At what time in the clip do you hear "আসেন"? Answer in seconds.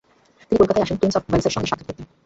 0.85-0.97